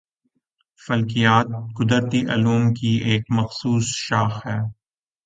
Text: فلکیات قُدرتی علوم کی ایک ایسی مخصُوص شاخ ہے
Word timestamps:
فلکیات 0.83 1.47
قُدرتی 1.77 2.21
علوم 2.33 2.63
کی 2.73 2.91
ایک 3.07 3.23
ایسی 3.23 3.35
مخصُوص 3.37 3.85
شاخ 4.05 4.33
ہے 4.47 4.59